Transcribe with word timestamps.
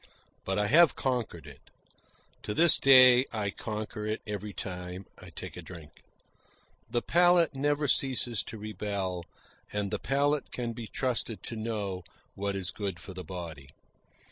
But 0.45 0.57
I 0.57 0.65
have 0.65 0.95
conquered 0.95 1.45
it. 1.45 1.59
To 2.41 2.55
this 2.55 2.79
day 2.79 3.23
I 3.31 3.51
conquer 3.51 4.07
it 4.07 4.23
every 4.25 4.51
time 4.51 5.05
I 5.19 5.29
take 5.29 5.55
a 5.55 5.61
drink. 5.61 6.01
The 6.89 7.03
palate 7.03 7.53
never 7.53 7.87
ceases 7.87 8.41
to 8.45 8.57
rebel, 8.57 9.25
and 9.71 9.91
the 9.91 9.99
palate 9.99 10.51
can 10.51 10.73
be 10.73 10.87
trusted 10.87 11.43
to 11.43 11.55
know 11.55 12.03
what 12.33 12.55
is 12.55 12.71
good 12.71 12.99
for 12.99 13.13
the 13.13 13.23
body. 13.23 13.69